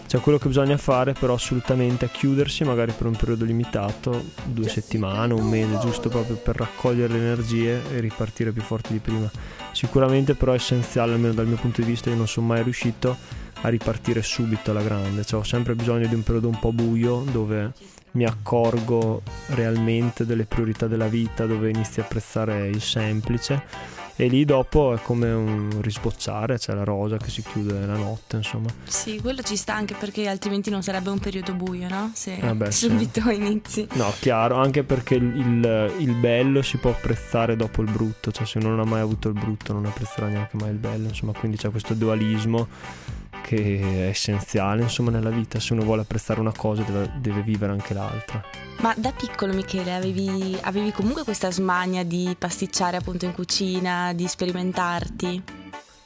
Cioè 0.08 0.22
quello 0.22 0.38
che 0.38 0.48
bisogna 0.48 0.77
fare 0.77 1.12
però 1.12 1.34
assolutamente 1.34 2.05
è 2.05 2.12
chiudersi 2.12 2.63
magari 2.63 2.93
per 2.98 3.08
un 3.08 3.15
periodo 3.17 3.43
limitato, 3.43 4.24
due 4.46 4.70
settimane, 4.70 5.34
un 5.34 5.46
mese, 5.46 5.79
giusto 5.79 6.08
proprio 6.08 6.38
per 6.38 6.55
raccogliere 6.55 7.12
le 7.12 7.20
energie 7.20 7.82
e 7.91 8.00
ripartire 8.00 8.53
più 8.53 8.62
forti 8.62 8.93
di 8.93 9.00
prima. 9.00 9.29
Sicuramente 9.74 10.34
però 10.34 10.53
è 10.53 10.55
essenziale, 10.55 11.12
almeno 11.12 11.34
dal 11.34 11.46
mio 11.46 11.58
punto 11.58 11.82
di 11.82 11.88
vista, 11.88 12.10
io 12.10 12.15
non 12.15 12.27
sono 12.29 12.48
mai 12.48 12.63
riuscito 12.63 13.17
a 13.63 13.67
ripartire 13.67 14.22
subito 14.22 14.72
alla 14.72 14.82
grande, 14.82 15.25
cioè 15.25 15.41
ho 15.41 15.43
sempre 15.43 15.75
bisogno 15.75 16.08
di 16.08 16.15
un 16.15 16.24
periodo 16.24 16.48
un 16.48 16.58
po' 16.58 16.72
buio 16.72 17.25
dove 17.29 17.74
mi 18.13 18.25
accorgo 18.25 19.22
realmente 19.50 20.25
delle 20.25 20.46
priorità 20.46 20.88
della 20.88 21.08
vita, 21.08 21.46
dove 21.46 21.70
inizi 21.70 22.00
a 22.00 22.03
apprezzare 22.03 22.67
il 22.67 22.82
semplice 22.82 24.01
e 24.15 24.27
lì 24.27 24.46
dopo 24.46 24.93
è 24.93 25.01
come 25.01 25.32
un 25.32 25.82
risbocciare, 25.82 26.60
c'è 26.60 26.75
la 26.75 26.84
rosa 26.84 27.17
che 27.17 27.32
si 27.32 27.41
chiude 27.41 27.86
la 27.86 27.96
notte, 27.96 28.38
insomma. 28.38 28.70
Sì, 28.84 29.20
quello 29.20 29.41
ci 29.41 29.55
sta 29.55 29.74
anche 29.74 29.96
perché 29.96 30.27
altrimenti 30.27 30.70
non 30.70 30.84
sarebbe 30.84 31.10
un 31.10 31.17
periodo 31.17 31.53
buio, 31.53 31.88
no? 31.89 32.12
Se 32.13 32.36
eh 32.36 32.53
beh, 32.53 32.72
subito 32.72 33.22
sì. 33.22 33.34
inizi. 33.34 33.88
No, 33.93 34.13
chiaro, 34.20 34.58
anche 34.58 34.84
perché 34.84 35.15
il, 35.15 35.93
il, 35.98 36.13
bello 36.13 36.62
si 36.62 36.77
può 36.77 36.91
apprezzare 36.91 37.55
dopo 37.55 37.82
il 37.82 37.89
brutto, 37.89 38.32
cioè 38.32 38.46
se 38.46 38.60
uno 38.60 38.70
non 38.70 38.82
ha 38.82 38.86
mai 38.86 39.01
avuto 39.01 39.29
il 39.29 39.34
brutto 39.34 39.74
non 39.74 39.86
apprezzerà 39.86 40.27
neanche 40.27 40.58
mai 40.58 40.70
il 40.70 40.77
bello, 40.77 41.08
insomma, 41.08 41.34
quindi 41.34 41.58
c'è 41.58 41.72
questo 41.72 41.96
dualismo 41.96 42.67
che 43.44 43.80
è 43.80 44.08
essenziale 44.08 44.84
insomma 44.84 45.12
nella 45.12 45.30
vita, 45.30 45.60
se 45.60 45.74
uno 45.74 45.84
vuole 45.84 46.02
apprezzare 46.02 46.40
una 46.40 46.54
cosa 46.56 46.82
deve, 46.84 47.12
deve 47.18 47.42
vivere 47.42 47.74
anche 47.74 47.94
l'altra. 47.94 48.42
Ma 48.80 48.94
da 48.98 49.12
piccolo 49.12 49.54
Michele 49.54 49.94
avevi, 49.94 50.58
avevi 50.62 50.92
comunque 50.92 51.24
questa 51.24 51.52
smania 51.52 52.04
di 52.04 52.36
pasticciare 52.38 52.98
appunto 52.98 53.26
in 53.26 53.34
cucina, 53.34 54.14
di 54.14 54.28
sperimentarti? 54.28 55.44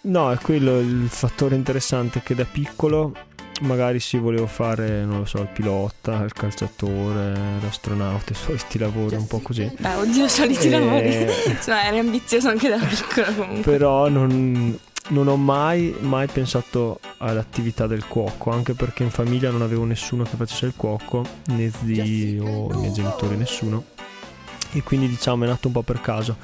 No, 0.01 0.32
è 0.32 0.38
quello 0.38 0.79
il 0.79 1.08
fattore 1.10 1.56
interessante 1.56 2.22
che 2.22 2.36
da 2.36 2.46
piccolo 2.46 3.13
magari 3.62 4.00
sì 4.00 4.17
volevo 4.17 4.48
fare, 4.48 5.03
non 5.03 5.20
lo 5.20 5.25
so, 5.25 5.39
il 5.41 5.48
pilota, 5.48 6.24
il 6.24 6.34
calciatore, 6.34 7.34
l'astronauta, 7.62 8.32
i 8.32 8.36
soliti 8.36 8.77
lavori 8.77 9.15
un 9.15 9.27
po' 9.27 9.39
così. 9.39 9.70
Beh, 9.77 9.96
oddio, 9.96 10.27
soliti 10.27 10.67
e... 10.67 10.70
lavori. 10.70 11.25
Insomma, 11.48 11.86
eri 11.86 12.00
ambizioso 12.00 12.50
anche 12.50 12.70
da 12.70 12.77
piccolo 12.77 13.34
comunque. 13.34 13.72
Però 13.72 14.08
non, 14.10 14.77
non 15.09 15.27
ho 15.27 15.35
mai, 15.35 15.95
mai 15.99 16.27
pensato 16.27 16.99
all'attività 17.17 17.87
del 17.87 18.07
cuoco, 18.07 18.51
anche 18.51 18.73
perché 18.73 19.03
in 19.03 19.09
famiglia 19.09 19.51
non 19.51 19.61
avevo 19.61 19.85
nessuno 19.85 20.23
che 20.23 20.35
facesse 20.35 20.65
il 20.65 20.73
cuoco, 20.75 21.25
né 21.47 21.71
zii 21.71 22.39
o 22.39 22.67
miei 22.69 22.91
genitori, 22.91 23.35
nessuno. 23.35 23.83
E 24.71 24.83
quindi 24.83 25.07
diciamo 25.07 25.45
è 25.45 25.47
nato 25.47 25.67
un 25.67 25.73
po' 25.73 25.81
per 25.81 26.01
caso. 26.01 26.35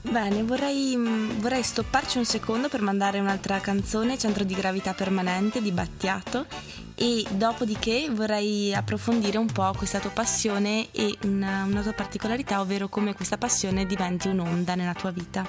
Bene, 0.00 0.42
vorrei, 0.42 0.96
vorrei, 1.38 1.62
stopparci 1.62 2.18
un 2.18 2.24
secondo 2.24 2.68
per 2.68 2.80
mandare 2.80 3.18
un'altra 3.20 3.58
canzone, 3.60 4.16
Centro 4.16 4.42
di 4.42 4.54
gravità 4.54 4.94
permanente 4.94 5.60
di 5.60 5.70
Battiato 5.70 6.46
e 6.94 7.24
dopodiché 7.30 8.08
vorrei 8.10 8.74
approfondire 8.74 9.38
un 9.38 9.46
po' 9.46 9.72
questa 9.76 9.98
tua 10.00 10.10
passione 10.10 10.88
e 10.92 11.16
una, 11.24 11.64
una 11.64 11.82
tua 11.82 11.92
particolarità, 11.92 12.60
ovvero 12.60 12.88
come 12.88 13.14
questa 13.14 13.36
passione 13.36 13.86
diventi 13.86 14.28
un'onda 14.28 14.74
nella 14.74 14.94
tua 14.94 15.10
vita. 15.10 15.46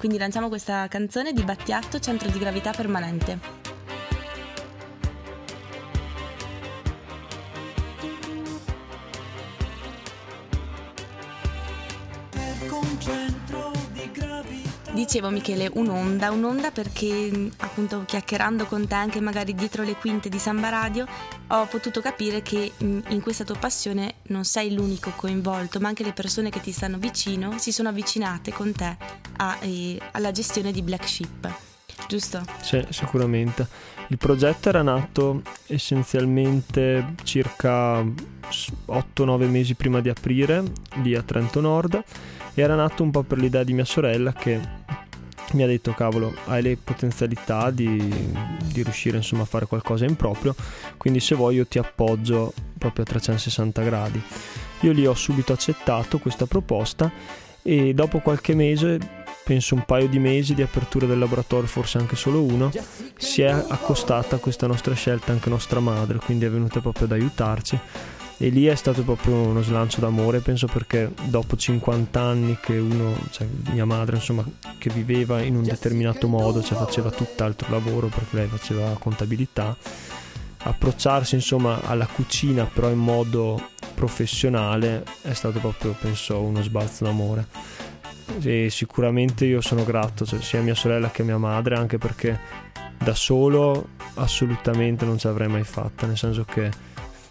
Quindi 0.00 0.16
lanciamo 0.16 0.48
questa 0.48 0.88
canzone 0.88 1.34
di 1.34 1.42
Battiato, 1.42 2.00
Centro 2.00 2.30
di 2.30 2.38
gravità 2.38 2.70
permanente. 2.70 3.38
Dicevo 14.92 15.28
Michele, 15.28 15.68
un'onda, 15.74 16.30
un'onda 16.30 16.70
perché 16.70 17.50
appunto 17.58 18.02
chiacchierando 18.06 18.64
con 18.64 18.86
te 18.86 18.94
anche 18.94 19.20
magari 19.20 19.54
dietro 19.54 19.82
le 19.82 19.96
quinte 19.96 20.30
di 20.30 20.38
Samba 20.38 20.70
Radio 20.70 21.06
ho 21.52 21.66
potuto 21.66 22.00
capire 22.00 22.42
che 22.42 22.72
in 22.78 23.20
questa 23.22 23.44
tua 23.44 23.56
passione 23.56 24.14
non 24.28 24.44
sei 24.44 24.72
l'unico 24.72 25.12
coinvolto, 25.16 25.80
ma 25.80 25.88
anche 25.88 26.04
le 26.04 26.12
persone 26.12 26.50
che 26.50 26.60
ti 26.60 26.72
stanno 26.72 26.98
vicino 26.98 27.58
si 27.58 27.72
sono 27.72 27.88
avvicinate 27.88 28.52
con 28.52 28.72
te 28.72 28.96
a, 29.36 29.58
eh, 29.60 29.98
alla 30.12 30.30
gestione 30.30 30.70
di 30.70 30.82
Black 30.82 31.08
Sheep, 31.08 31.52
giusto? 32.08 32.42
Sì, 32.60 32.84
sicuramente. 32.90 33.66
Il 34.08 34.18
progetto 34.18 34.68
era 34.68 34.82
nato 34.82 35.42
essenzialmente 35.66 37.14
circa 37.22 38.00
8-9 38.00 39.48
mesi 39.48 39.74
prima 39.74 40.00
di 40.00 40.08
aprire 40.08 40.62
lì 41.02 41.14
a 41.14 41.22
Trento 41.22 41.60
Nord 41.60 42.04
era 42.54 42.74
nato 42.74 43.02
un 43.02 43.10
po' 43.10 43.22
per 43.22 43.38
l'idea 43.38 43.64
di 43.64 43.72
mia 43.72 43.84
sorella 43.84 44.32
che 44.32 44.60
mi 45.52 45.62
ha 45.62 45.66
detto 45.66 45.92
cavolo 45.92 46.34
hai 46.46 46.62
le 46.62 46.76
potenzialità 46.82 47.70
di, 47.70 47.96
di 48.64 48.82
riuscire 48.82 49.16
insomma 49.16 49.42
a 49.42 49.46
fare 49.46 49.66
qualcosa 49.66 50.04
in 50.04 50.16
proprio 50.16 50.54
quindi 50.96 51.20
se 51.20 51.34
vuoi 51.34 51.56
io 51.56 51.66
ti 51.66 51.78
appoggio 51.78 52.52
proprio 52.80 53.04
a 53.04 53.06
360 53.06 53.82
gradi. 53.82 54.22
Io 54.80 54.92
lì 54.92 55.06
ho 55.06 55.14
subito 55.14 55.52
accettato 55.52 56.18
questa 56.18 56.46
proposta 56.46 57.12
e 57.62 57.92
dopo 57.92 58.20
qualche 58.20 58.54
mese 58.54 58.98
penso 59.44 59.74
un 59.74 59.84
paio 59.84 60.08
di 60.08 60.18
mesi 60.18 60.54
di 60.54 60.62
apertura 60.62 61.04
del 61.04 61.18
laboratorio 61.18 61.66
forse 61.66 61.98
anche 61.98 62.16
solo 62.16 62.42
uno 62.42 62.70
si 63.16 63.42
è 63.42 63.50
accostata 63.50 64.36
a 64.36 64.38
questa 64.38 64.66
nostra 64.66 64.94
scelta 64.94 65.32
anche 65.32 65.50
nostra 65.50 65.80
madre 65.80 66.18
quindi 66.18 66.46
è 66.46 66.50
venuta 66.50 66.80
proprio 66.80 67.04
ad 67.04 67.12
aiutarci 67.12 67.78
e 68.42 68.48
lì 68.48 68.64
è 68.64 68.74
stato 68.74 69.02
proprio 69.02 69.34
uno 69.34 69.60
slancio 69.60 70.00
d'amore 70.00 70.40
penso 70.40 70.66
perché 70.66 71.12
dopo 71.24 71.56
50 71.56 72.20
anni 72.20 72.56
che 72.58 72.78
uno 72.78 73.14
cioè 73.30 73.46
mia 73.72 73.84
madre 73.84 74.16
insomma 74.16 74.44
che 74.78 74.88
viveva 74.88 75.42
in 75.42 75.56
un 75.56 75.62
determinato 75.62 76.26
modo 76.26 76.62
cioè 76.62 76.78
faceva 76.78 77.10
tutt'altro 77.10 77.70
lavoro 77.70 78.06
perché 78.06 78.36
lei 78.36 78.46
faceva 78.46 78.96
contabilità 78.98 79.76
approcciarsi 80.62 81.34
insomma 81.34 81.80
alla 81.82 82.06
cucina 82.06 82.64
però 82.64 82.88
in 82.88 82.98
modo 82.98 83.62
professionale 84.00 85.04
è 85.20 85.34
stato 85.34 85.58
proprio 85.58 85.94
penso 86.00 86.40
uno 86.40 86.62
sbalzo 86.62 87.04
d'amore. 87.04 87.46
E 88.40 88.68
sicuramente 88.70 89.44
io 89.44 89.60
sono 89.60 89.84
grato 89.84 90.24
cioè, 90.24 90.40
sia 90.40 90.60
a 90.60 90.62
mia 90.62 90.74
sorella 90.74 91.10
che 91.10 91.20
a 91.20 91.24
mia 91.26 91.36
madre 91.36 91.74
anche 91.74 91.98
perché 91.98 92.38
da 92.96 93.14
solo 93.14 93.88
assolutamente 94.14 95.04
non 95.04 95.18
ce 95.18 95.28
l'avrei 95.28 95.48
mai 95.48 95.64
fatta 95.64 96.06
nel 96.06 96.16
senso 96.16 96.44
che 96.44 96.70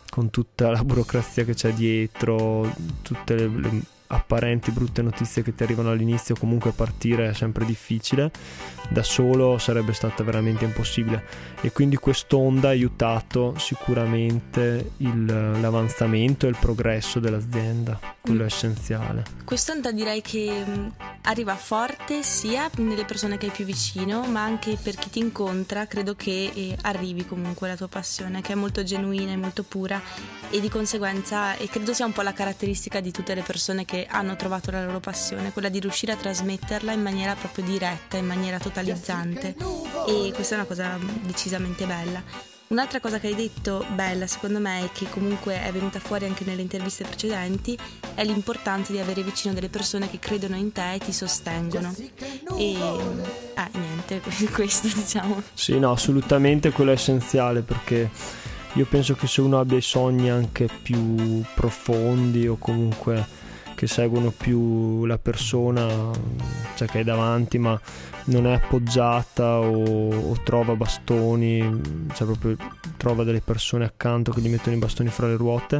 con 0.09 0.29
tutta 0.29 0.71
la 0.71 0.83
burocrazia 0.83 1.43
che 1.43 1.53
c'è 1.53 1.73
dietro, 1.73 2.73
tutte 3.01 3.35
le, 3.35 3.47
le 3.47 3.81
apparenti 4.11 4.71
brutte 4.71 5.01
notizie 5.01 5.43
che 5.43 5.53
ti 5.53 5.63
arrivano 5.63 5.91
all'inizio, 5.91 6.35
comunque 6.35 6.71
partire 6.71 7.29
è 7.29 7.33
sempre 7.33 7.65
difficile, 7.65 8.31
da 8.89 9.03
solo 9.03 9.57
sarebbe 9.59 9.93
stata 9.93 10.23
veramente 10.23 10.65
impossibile 10.65 11.23
e 11.61 11.71
quindi 11.71 11.95
quest'onda 11.95 12.69
ha 12.69 12.71
aiutato 12.71 13.53
sicuramente 13.57 14.93
il, 14.97 15.25
l'avanzamento 15.25 16.47
e 16.47 16.49
il 16.49 16.57
progresso 16.59 17.19
dell'azienda, 17.19 17.99
quello 18.19 18.41
mm. 18.41 18.45
è 18.45 18.45
essenziale. 18.45 19.23
Quest'onda 19.45 19.91
direi 19.91 20.21
che 20.21 20.63
mm, 20.65 20.87
arriva 21.23 21.55
forte 21.55 22.23
sia 22.23 22.69
nelle 22.77 23.05
persone 23.05 23.37
che 23.37 23.47
hai 23.47 23.51
più 23.51 23.65
vicino, 23.65 24.23
ma 24.23 24.41
anche 24.41 24.77
per 24.81 24.95
chi 24.95 25.11
ti 25.11 25.19
incontra, 25.19 25.85
credo 25.85 26.15
che 26.15 26.51
eh, 26.53 26.77
arrivi 26.81 27.25
comunque 27.27 27.67
la 27.67 27.75
tua 27.75 27.87
passione, 27.87 28.41
che 28.41 28.53
è 28.53 28.55
molto 28.55 28.83
genuina 28.83 29.31
e 29.31 29.37
molto 29.37 29.61
pura 29.61 30.01
e 30.49 30.59
di 30.59 30.69
conseguenza 30.69 31.55
e 31.57 31.67
credo 31.67 31.93
sia 31.93 32.05
un 32.05 32.11
po' 32.11 32.23
la 32.23 32.33
caratteristica 32.33 32.99
di 33.01 33.11
tutte 33.11 33.35
le 33.35 33.43
persone 33.43 33.85
che 33.85 33.98
hanno 34.09 34.35
trovato 34.35 34.71
la 34.71 34.85
loro 34.85 34.99
passione, 34.99 35.51
quella 35.51 35.69
di 35.69 35.79
riuscire 35.79 36.11
a 36.11 36.15
trasmetterla 36.15 36.91
in 36.91 37.01
maniera 37.01 37.35
proprio 37.35 37.65
diretta, 37.65 38.17
in 38.17 38.25
maniera 38.25 38.59
totalizzante 38.59 39.55
e 40.07 40.31
questa 40.33 40.55
è 40.55 40.57
una 40.57 40.67
cosa 40.67 40.97
decisamente 41.23 41.85
bella. 41.85 42.21
Un'altra 42.69 42.99
cosa 42.99 43.17
che 43.17 43.25
hai 43.25 43.35
detto 43.35 43.83
bella 43.95 44.27
secondo 44.27 44.59
me 44.59 44.83
e 44.83 44.89
che 44.93 45.09
comunque 45.09 45.59
è 45.59 45.71
venuta 45.71 45.99
fuori 45.99 46.25
anche 46.25 46.43
nelle 46.45 46.61
interviste 46.61 47.03
precedenti 47.03 47.75
è 48.13 48.23
l'importanza 48.23 48.91
di 48.91 48.99
avere 48.99 49.23
vicino 49.23 49.55
delle 49.55 49.69
persone 49.69 50.07
che 50.07 50.19
credono 50.19 50.55
in 50.55 50.71
te 50.71 50.93
e 50.93 50.99
ti 50.99 51.11
sostengono. 51.11 51.91
E 52.57 52.73
eh, 52.73 53.69
niente, 53.71 54.21
questo 54.53 54.87
diciamo. 54.87 55.41
Sì, 55.51 55.79
no, 55.79 55.91
assolutamente 55.91 56.71
quello 56.71 56.91
è 56.91 56.93
essenziale 56.93 57.61
perché 57.61 58.11
io 58.73 58.85
penso 58.85 59.15
che 59.15 59.25
se 59.25 59.41
uno 59.41 59.59
abbia 59.59 59.77
i 59.77 59.81
sogni 59.81 60.29
anche 60.29 60.69
più 60.83 61.41
profondi 61.55 62.47
o 62.47 62.57
comunque 62.57 63.25
che 63.79 63.87
seguono 63.87 64.31
più 64.31 65.05
la 65.05 65.17
persona 65.17 66.11
cioè 66.75 66.85
che 66.85 66.99
è 66.99 67.03
davanti 67.05 67.57
ma 67.57 67.79
non 68.25 68.45
è 68.45 68.55
appoggiata 68.55 69.59
o, 69.59 70.31
o 70.31 70.41
trova 70.43 70.75
bastoni 70.75 71.61
cioè 72.13 72.27
proprio 72.27 72.57
trova 72.97 73.23
delle 73.23 73.39
persone 73.39 73.85
accanto 73.85 74.33
che 74.33 74.41
gli 74.41 74.49
mettono 74.49 74.75
i 74.75 74.79
bastoni 74.79 75.07
fra 75.07 75.27
le 75.27 75.37
ruote 75.37 75.79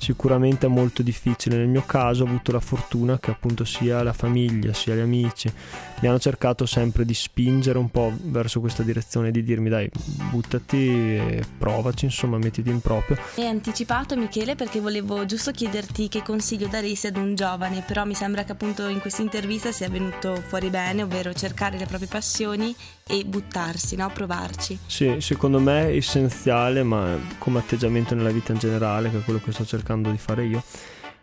sicuramente 0.00 0.66
è 0.66 0.68
molto 0.68 1.02
difficile. 1.02 1.56
Nel 1.56 1.68
mio 1.68 1.84
caso 1.84 2.24
ho 2.24 2.26
avuto 2.26 2.52
la 2.52 2.60
fortuna 2.60 3.18
che 3.18 3.30
appunto 3.30 3.64
sia 3.64 4.02
la 4.02 4.12
famiglia 4.12 4.72
sia 4.72 4.94
gli 4.94 5.00
amici 5.00 5.52
mi 6.00 6.08
hanno 6.08 6.18
cercato 6.18 6.64
sempre 6.64 7.04
di 7.04 7.12
spingere 7.12 7.76
un 7.76 7.90
po' 7.90 8.10
verso 8.22 8.60
questa 8.60 8.82
direzione 8.82 9.30
di 9.30 9.42
dirmi 9.42 9.68
dai 9.68 9.90
buttati 10.30 10.88
e 10.88 11.44
provaci 11.58 12.06
insomma 12.06 12.38
mettiti 12.38 12.70
in 12.70 12.80
proprio. 12.80 13.18
Hai 13.36 13.46
anticipato 13.46 14.16
Michele 14.16 14.54
perché 14.54 14.80
volevo 14.80 15.26
giusto 15.26 15.50
chiederti 15.50 16.08
che 16.08 16.22
consiglio 16.22 16.68
daresti 16.68 17.08
ad 17.08 17.16
un 17.16 17.34
giovane 17.40 17.82
però 17.86 18.04
mi 18.04 18.12
sembra 18.12 18.44
che 18.44 18.52
appunto 18.52 18.86
in 18.88 19.00
questa 19.00 19.22
intervista 19.22 19.72
sia 19.72 19.88
venuto 19.88 20.34
fuori 20.46 20.68
bene 20.68 21.04
ovvero 21.04 21.32
cercare 21.32 21.78
le 21.78 21.86
proprie 21.86 22.06
passioni 22.06 22.76
e 23.06 23.24
buttarsi, 23.24 23.96
no? 23.96 24.10
provarci. 24.10 24.78
Sì, 24.84 25.16
secondo 25.22 25.58
me 25.58 25.88
è 25.88 25.96
essenziale 25.96 26.82
ma 26.82 27.16
come 27.38 27.60
atteggiamento 27.60 28.14
nella 28.14 28.30
vita 28.30 28.52
in 28.52 28.58
generale 28.58 29.10
che 29.10 29.20
è 29.20 29.22
quello 29.22 29.40
che 29.42 29.52
sto 29.52 29.64
cercando 29.64 30.10
di 30.10 30.18
fare 30.18 30.44
io 30.44 30.62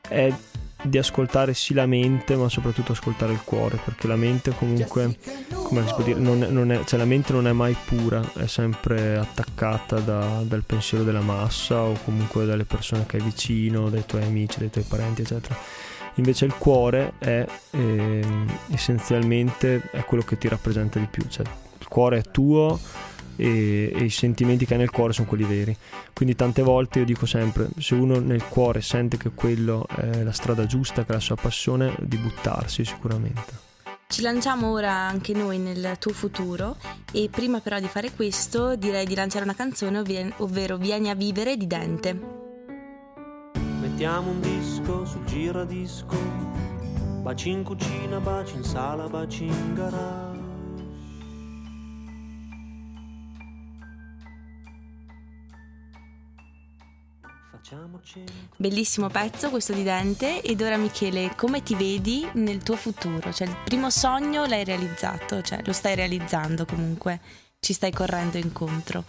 è 0.10 0.34
di 0.82 0.98
ascoltare 0.98 1.54
sì 1.54 1.76
la 1.76 1.86
mente 1.86 2.36
ma 2.36 2.50
soprattutto 2.50 2.94
ascoltare 2.94 3.34
il 3.34 3.42
cuore 3.44 3.80
perché 3.84 4.08
la 4.08 4.16
mente 4.16 4.56
comunque 4.56 5.18
come 5.52 5.86
si 5.86 5.94
può 5.94 6.04
dire 6.04 6.20
non 6.20 6.44
è, 6.44 6.48
non 6.48 6.72
è, 6.72 6.84
cioè 6.84 6.98
la 6.98 7.06
mente 7.06 7.32
non 7.34 7.48
è 7.48 7.52
mai 7.52 7.76
pura 7.86 8.22
è 8.36 8.48
sempre 8.48 9.18
attaccata 9.18 10.00
da, 10.00 10.42
dal 10.44 10.64
pensiero 10.64 11.04
della 11.04 11.22
massa 11.22 11.82
o 11.82 11.94
comunque 12.04 12.46
dalle 12.46 12.66
persone 12.66 13.06
che 13.06 13.18
hai 13.18 13.24
vicino 13.24 13.90
dai 13.90 14.06
tuoi 14.06 14.24
amici 14.24 14.60
dai 14.60 14.70
tuoi 14.70 14.86
parenti 14.88 15.22
eccetera 15.22 15.56
invece 16.18 16.46
il 16.46 16.54
cuore 16.56 17.14
è 17.18 17.46
eh, 17.72 18.26
essenzialmente 18.72 19.90
è 19.92 20.04
quello 20.04 20.24
che 20.24 20.38
ti 20.38 20.48
rappresenta 20.48 21.00
di 21.00 21.08
più 21.08 21.24
cioè 21.28 21.46
il 21.80 21.88
cuore 21.88 22.20
è 22.20 22.24
tuo 22.32 22.80
e, 23.38 23.92
e, 23.94 24.04
i 24.04 24.10
sentimenti 24.10 24.66
che 24.66 24.74
hai 24.74 24.80
nel 24.80 24.90
cuore 24.90 25.14
sono 25.14 25.28
quelli 25.28 25.46
veri. 25.46 25.78
Quindi 26.14 26.36
tante 26.36 26.62
volte 26.64 27.00
io 27.00 27.06
dico 27.06 27.26
sempre, 27.26 27.70
se 27.78 27.96
uno 27.96 28.20
nel 28.20 28.44
cuore 28.44 28.82
sente 28.82 29.18
che 29.18 29.32
quello 29.34 29.86
è 29.88 30.24
la 30.24 30.32
strada 30.34 30.66
giusta, 30.66 31.06
che 31.06 31.12
è 31.12 31.14
la 31.14 31.22
sua 31.22 31.36
passione, 31.36 31.96
di 32.00 32.18
buttarsi 32.18 32.84
sicuramente. 32.84 33.66
Ci 34.08 34.22
lanciamo 34.22 34.72
ora 34.72 34.92
anche 34.92 35.34
noi 35.34 35.60
nel 35.60 35.98
tuo 36.00 36.12
futuro 36.12 36.78
e 37.12 37.30
prima 37.30 37.60
però 37.60 37.80
di 37.80 37.88
fare 37.88 38.12
questo 38.12 38.76
direi 38.76 39.06
di 39.06 39.16
lanciare 39.16 39.44
una 39.44 39.54
canzone 39.54 40.34
ovvero 40.38 40.78
Vieni 40.78 41.10
a 41.10 41.16
vivere 41.16 41.58
di 41.58 41.68
Dente. 41.68 42.37
Mettiamo 43.98 44.30
un 44.30 44.42
disco 44.42 45.06
sul 45.06 45.26
giradisco, 45.26 46.16
baci 47.24 47.50
in 47.50 47.64
cucina, 47.64 48.20
baci 48.20 48.54
in 48.54 48.64
sala, 48.64 49.10
baci 49.10 49.46
in 49.46 49.74
garage. 49.74 50.36
Bellissimo 58.56 59.08
pezzo 59.08 59.50
questo 59.50 59.74
di 59.74 59.82
Dente 59.82 60.44
ed 60.44 60.62
ora 60.62 60.78
Michele 60.78 61.34
come 61.36 61.64
ti 61.64 61.74
vedi 61.74 62.30
nel 62.34 62.62
tuo 62.62 62.76
futuro? 62.76 63.34
Cioè 63.34 63.48
il 63.48 63.58
primo 63.66 63.90
sogno 63.90 64.46
l'hai 64.46 64.64
realizzato, 64.64 65.42
cioè 65.42 65.64
lo 65.66 65.74
stai 65.74 65.96
realizzando 65.96 66.66
comunque, 66.66 67.20
ci 67.60 67.74
stai 67.74 67.92
correndo 67.92 68.38
incontro 68.38 69.06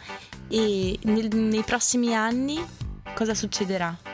e 0.48 0.98
nel, 1.02 1.28
nei 1.36 1.62
prossimi 1.62 2.14
anni 2.14 2.58
cosa 3.14 3.34
succederà? 3.34 4.07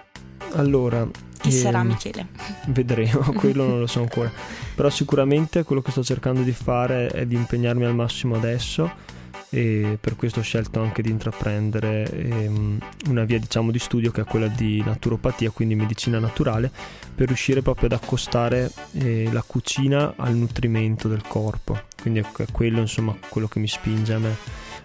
Allora, 0.56 1.08
chi 1.40 1.49
ehm, 1.49 1.54
sarà 1.54 1.82
Michele? 1.82 2.28
Vedremo, 2.68 3.32
quello 3.34 3.66
non 3.66 3.80
lo 3.80 3.87
so 3.87 4.00
ancora, 4.00 4.30
però 4.75 4.88
sicuramente 4.90 5.62
quello 5.62 5.82
che 5.82 5.90
sto 5.90 6.02
cercando 6.02 6.42
di 6.42 6.52
fare 6.52 7.08
è 7.08 7.26
di 7.26 7.34
impegnarmi 7.34 7.84
al 7.84 7.94
massimo 7.94 8.37
adesso 8.37 9.12
e 9.50 9.99
per 10.00 10.16
questo 10.16 10.40
ho 10.40 10.42
scelto 10.42 10.80
anche 10.80 11.00
di 11.00 11.11
intraprendere 11.11 12.11
ehm, 12.11 12.78
una 13.08 13.25
via 13.25 13.38
diciamo 13.38 13.70
di 13.70 13.78
studio 13.78 14.11
che 14.11 14.23
è 14.23 14.25
quella 14.25 14.49
di 14.49 14.82
naturopatia, 14.84 15.50
quindi 15.50 15.76
medicina 15.76 16.18
naturale, 16.18 16.70
per 17.14 17.28
riuscire 17.28 17.62
proprio 17.62 17.87
ad 17.87 17.92
accostare 17.92 18.70
eh, 18.94 19.28
la 19.32 19.42
cucina 19.46 20.14
al 20.16 20.34
nutrimento 20.34 21.06
del 21.06 21.23
corpo. 21.23 21.78
Quindi 22.04 22.20
è 22.20 22.44
quello 22.52 22.80
insomma 22.80 23.16
quello 23.30 23.49
che 23.49 23.61
mi 23.61 23.66
spinge 23.66 24.12
a 24.12 24.18
me. 24.18 24.37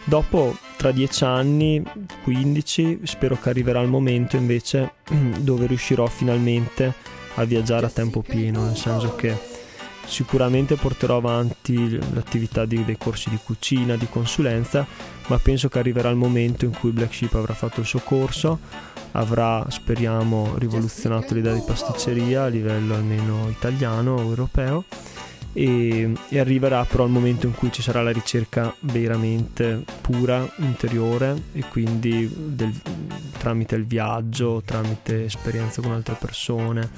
Dopo, 0.05 0.55
tra 0.77 0.91
dieci 0.91 1.25
anni, 1.25 1.83
15, 2.23 3.01
spero 3.03 3.37
che 3.37 3.49
arriverà 3.49 3.81
il 3.81 3.89
momento 3.89 4.37
invece 4.37 4.93
dove 5.39 5.65
riuscirò 5.65 6.05
finalmente 6.05 6.93
a 7.35 7.43
viaggiare 7.43 7.87
a 7.87 7.89
tempo 7.89 8.21
pieno, 8.21 8.63
nel 8.63 8.77
senso 8.77 9.15
che 9.15 9.57
Sicuramente 10.05 10.75
porterò 10.75 11.17
avanti 11.17 11.95
l'attività 12.13 12.65
di, 12.65 12.83
dei 12.83 12.97
corsi 12.97 13.29
di 13.29 13.37
cucina, 13.43 13.95
di 13.95 14.07
consulenza, 14.09 14.85
ma 15.27 15.37
penso 15.37 15.69
che 15.69 15.77
arriverà 15.77 16.09
il 16.09 16.15
momento 16.15 16.65
in 16.65 16.71
cui 16.71 16.89
Black 16.89 17.13
Sheep 17.13 17.35
avrà 17.35 17.53
fatto 17.53 17.79
il 17.81 17.85
suo 17.85 17.99
corso, 17.99 18.57
avrà, 19.11 19.63
speriamo, 19.69 20.57
rivoluzionato 20.57 21.35
l'idea 21.35 21.53
di 21.53 21.61
pasticceria 21.63 22.45
a 22.45 22.47
livello 22.47 22.95
almeno 22.95 23.49
italiano 23.49 24.15
o 24.15 24.21
europeo 24.21 24.83
e, 25.53 26.11
e, 26.29 26.39
arriverà 26.39 26.83
però 26.85 27.05
il 27.05 27.11
momento 27.11 27.47
in 27.47 27.53
cui 27.53 27.71
ci 27.71 27.81
sarà 27.81 28.01
la 28.01 28.11
ricerca 28.11 28.73
veramente 28.81 29.83
pura, 30.01 30.47
interiore 30.57 31.41
e 31.53 31.63
quindi 31.67 32.31
del, 32.33 32.73
tramite 33.37 33.75
il 33.75 33.85
viaggio, 33.85 34.61
tramite 34.63 35.25
esperienze 35.25 35.81
con 35.81 35.91
altre 35.91 36.15
persone 36.15 36.89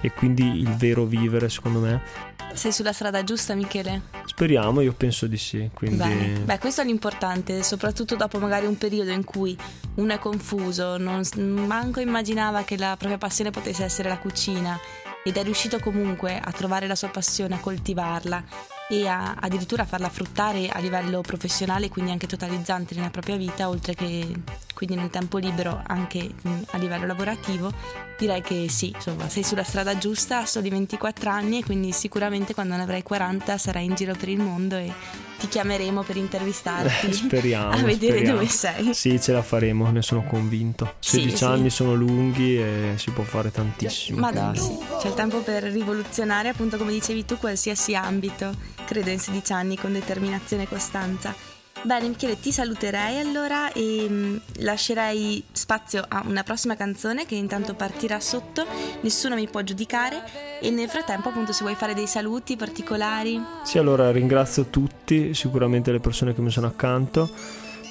e 0.00 0.12
quindi 0.12 0.60
il 0.60 0.74
vero 0.76 1.04
vivere 1.04 1.48
secondo 1.48 1.80
me 1.80 2.28
sei 2.54 2.72
sulla 2.72 2.92
strada 2.92 3.22
giusta, 3.22 3.54
Michele? 3.54 4.02
Speriamo, 4.24 4.80
io 4.80 4.92
penso 4.92 5.26
di 5.26 5.36
sì. 5.36 5.70
Quindi... 5.72 5.98
Bene. 5.98 6.40
Beh, 6.40 6.58
questo 6.58 6.80
è 6.80 6.84
l'importante, 6.84 7.62
soprattutto 7.62 8.16
dopo 8.16 8.38
magari 8.38 8.66
un 8.66 8.76
periodo 8.76 9.10
in 9.10 9.22
cui 9.22 9.56
uno 9.96 10.12
è 10.12 10.18
confuso, 10.18 10.96
non 10.96 11.22
manco 11.36 12.00
immaginava 12.00 12.62
che 12.64 12.76
la 12.76 12.96
propria 12.96 13.18
passione 13.18 13.50
potesse 13.50 13.84
essere 13.84 14.08
la 14.08 14.18
cucina 14.18 14.78
ed 15.24 15.36
è 15.36 15.42
riuscito 15.42 15.78
comunque 15.78 16.38
a 16.38 16.52
trovare 16.52 16.86
la 16.86 16.94
sua 16.94 17.08
passione, 17.08 17.56
a 17.56 17.60
coltivarla 17.60 18.44
e 18.88 19.06
a, 19.06 19.34
addirittura 19.38 19.82
a 19.82 19.86
farla 19.86 20.08
fruttare 20.08 20.68
a 20.68 20.78
livello 20.78 21.20
professionale, 21.20 21.88
quindi 21.88 22.10
anche 22.10 22.26
totalizzante 22.26 22.94
nella 22.94 23.10
propria 23.10 23.36
vita, 23.36 23.68
oltre 23.68 23.94
che 23.94 24.32
quindi 24.78 24.94
nel 24.94 25.10
tempo 25.10 25.38
libero 25.38 25.82
anche 25.88 26.30
a 26.70 26.76
livello 26.76 27.04
lavorativo, 27.04 27.72
direi 28.16 28.40
che 28.42 28.68
sì, 28.68 28.92
insomma, 28.94 29.28
sei 29.28 29.42
sulla 29.42 29.64
strada 29.64 29.98
giusta, 29.98 30.46
soli 30.46 30.68
24 30.70 31.28
anni 31.28 31.58
e 31.58 31.64
quindi 31.64 31.90
sicuramente 31.90 32.54
quando 32.54 32.76
ne 32.76 32.82
avrai 32.82 33.02
40 33.02 33.58
sarai 33.58 33.86
in 33.86 33.96
giro 33.96 34.14
per 34.14 34.28
il 34.28 34.38
mondo 34.38 34.76
e 34.76 34.92
ti 35.40 35.48
chiameremo 35.48 36.04
per 36.04 36.16
intervistarti. 36.16 37.10
Speriamo. 37.12 37.70
A 37.74 37.82
vedere 37.82 38.18
speriamo. 38.18 38.38
dove 38.38 38.48
sei. 38.48 38.94
Sì, 38.94 39.20
ce 39.20 39.32
la 39.32 39.42
faremo, 39.42 39.90
ne 39.90 40.00
sono 40.00 40.22
convinto. 40.22 40.94
16 41.00 41.36
sì, 41.36 41.44
anni 41.44 41.70
sì. 41.70 41.76
sono 41.76 41.94
lunghi 41.94 42.56
e 42.56 42.92
si 42.98 43.10
può 43.10 43.24
fare 43.24 43.50
tantissimo. 43.50 44.20
Ma 44.20 44.30
dai, 44.30 44.56
sì. 44.56 44.78
C'è 45.00 45.08
il 45.08 45.14
tempo 45.14 45.40
per 45.40 45.64
rivoluzionare, 45.64 46.50
appunto 46.50 46.76
come 46.76 46.92
dicevi 46.92 47.24
tu, 47.24 47.36
qualsiasi 47.36 47.96
ambito, 47.96 48.54
credo 48.86 49.10
in 49.10 49.18
16 49.18 49.52
anni 49.52 49.76
con 49.76 49.92
determinazione 49.92 50.62
e 50.62 50.68
costanza. 50.68 51.56
Bene 51.82 52.08
Michele, 52.08 52.38
ti 52.38 52.50
saluterei 52.50 53.18
allora 53.18 53.72
e 53.72 54.06
mm, 54.08 54.36
lascerei 54.58 55.42
spazio 55.52 56.04
a 56.06 56.22
una 56.26 56.42
prossima 56.42 56.74
canzone 56.74 57.24
che 57.24 57.36
intanto 57.36 57.74
partirà 57.74 58.18
sotto, 58.20 58.66
nessuno 59.02 59.36
mi 59.36 59.48
può 59.48 59.62
giudicare. 59.62 60.22
E 60.60 60.70
nel 60.70 60.88
frattempo 60.88 61.28
appunto 61.28 61.52
se 61.52 61.62
vuoi 61.62 61.76
fare 61.76 61.94
dei 61.94 62.08
saluti 62.08 62.56
particolari. 62.56 63.40
Sì, 63.62 63.78
allora 63.78 64.10
ringrazio 64.10 64.66
tutti, 64.66 65.32
sicuramente 65.34 65.92
le 65.92 66.00
persone 66.00 66.34
che 66.34 66.40
mi 66.40 66.50
sono 66.50 66.66
accanto 66.66 67.30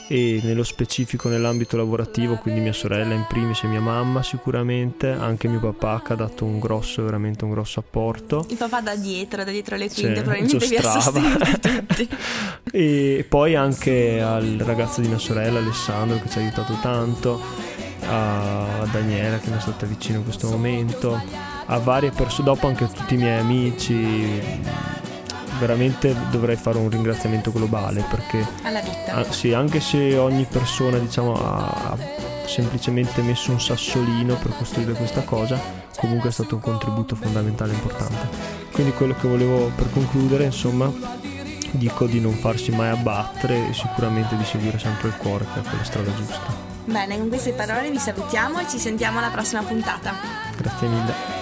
e 0.08 0.40
nello 0.44 0.64
specifico 0.64 1.30
nell'ambito 1.30 1.76
lavorativo, 1.78 2.36
quindi 2.36 2.62
mia 2.62 2.74
sorella 2.74 3.14
in 3.14 3.26
primis 3.28 3.64
e 3.64 3.68
mia 3.68 3.82
mamma 3.82 4.24
sicuramente, 4.24 5.10
anche 5.10 5.48
mio 5.48 5.60
papà 5.60 6.02
che 6.06 6.14
ha 6.14 6.16
dato 6.16 6.46
un 6.46 6.60
grosso, 6.60 7.04
veramente 7.04 7.44
un 7.44 7.52
grosso 7.52 7.80
apporto. 7.80 8.46
Il 8.50 8.58
papà 8.58 8.82
da 8.82 8.96
dietro, 8.96 9.44
da 9.44 9.52
dietro 9.52 9.76
le 9.76 9.90
quinte, 9.90 10.16
sì, 10.16 10.22
probabilmente 10.22 10.68
vi 10.68 10.76
ha 10.76 11.60
tutti. 11.60 12.10
e 12.72 13.26
poi 13.28 13.56
anche 13.56 14.22
al 14.22 14.58
ragazzo 14.60 15.02
di 15.02 15.08
mia 15.08 15.18
sorella 15.18 15.60
Alessandro 15.60 16.20
che 16.22 16.30
ci 16.30 16.38
ha 16.38 16.42
aiutato 16.42 16.78
tanto, 16.82 17.42
a 18.10 18.88
Daniela 18.92 19.40
che 19.40 19.50
mi 19.50 19.58
è 19.58 19.60
stata 19.60 19.86
vicino 19.86 20.20
in 20.20 20.24
questo 20.24 20.50
momento, 20.50 21.22
a 21.66 21.78
varie 21.80 22.12
persone, 22.12 22.46
dopo 22.46 22.68
anche 22.68 22.86
a 22.86 22.88
tutti 22.88 23.16
i 23.16 23.18
miei 23.18 23.40
amici 23.40 24.96
veramente 25.60 26.16
dovrei 26.30 26.56
fare 26.56 26.78
un 26.78 26.90
ringraziamento 26.90 27.52
globale 27.52 28.04
perché 28.10 28.46
alla 28.64 28.82
vita. 28.82 29.16
Ah, 29.16 29.32
sì, 29.32 29.54
anche 29.54 29.80
se 29.80 30.18
ogni 30.18 30.46
persona 30.50 30.98
diciamo 30.98 31.34
ha 31.34 31.98
semplicemente 32.46 33.22
messo 33.22 33.52
un 33.52 33.60
sassolino 33.60 34.36
per 34.36 34.56
costruire 34.58 34.94
questa 34.94 35.22
cosa, 35.22 35.60
comunque 35.98 36.30
è 36.30 36.32
stato 36.32 36.56
un 36.56 36.62
contributo 36.62 37.16
fondamentale 37.16 37.72
e 37.72 37.76
importante. 37.76 38.28
Quindi 38.72 38.94
quello 38.94 39.16
che 39.16 39.28
volevo 39.28 39.72
per 39.76 39.90
concludere, 39.92 40.46
insomma, 40.46 40.92
dico 41.72 42.06
di 42.06 42.20
non 42.20 42.34
farsi 42.34 42.72
mai 42.72 42.90
abbattere 42.90 43.70
e 43.70 43.74
sicuramente 43.74 44.38
di 44.38 44.46
seguire 44.46 44.80
sempre 44.80 45.10
il 45.10 45.18
cuore 45.18 45.46
che 45.54 45.60
è 45.60 45.64
quella 45.64 45.84
strada 45.84 46.14
giusta. 46.14 46.66
Bene, 46.86 47.18
con 47.18 47.28
queste 47.28 47.52
parole 47.52 47.92
vi 47.92 48.00
salutiamo 48.00 48.60
e 48.60 48.68
ci 48.70 48.80
sentiamo 48.80 49.20
alla 49.20 49.30
prossima 49.30 49.62
puntata. 49.62 50.14
Grazie 50.56 50.88
mille. 50.88 51.37